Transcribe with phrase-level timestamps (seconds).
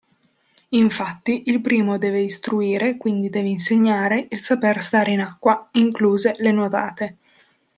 [0.69, 6.51] Infatti, il primo deve istruire quindi deve insegnare il saper stare in acqua, incluse le
[6.51, 7.17] nuotate.